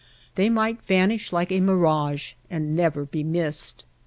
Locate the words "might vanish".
0.49-1.31